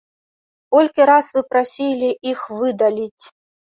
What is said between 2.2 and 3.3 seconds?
іх выдаліць?